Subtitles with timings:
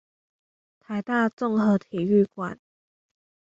[0.79, 2.59] 台大綜合體育館